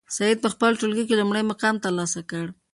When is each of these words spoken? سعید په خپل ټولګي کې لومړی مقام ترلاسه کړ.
سعید 0.15 0.37
په 0.43 0.49
خپل 0.53 0.71
ټولګي 0.79 1.03
کې 1.07 1.19
لومړی 1.19 1.43
مقام 1.51 1.75
ترلاسه 1.85 2.19
کړ. 2.29 2.45